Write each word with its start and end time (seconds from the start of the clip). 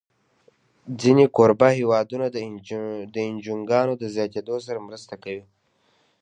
ځینې 1.01 1.25
کوربه 1.35 1.69
هېوادونه 1.79 2.25
د 3.13 3.17
انجوګانو 3.27 3.93
له 4.01 4.07
زیاتېدو 4.15 4.55
سره 4.65 4.85
مرسته 4.87 5.13
کوي. 5.23 5.43